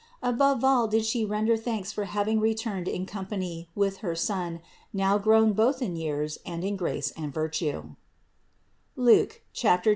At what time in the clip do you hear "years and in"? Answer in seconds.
5.95-6.75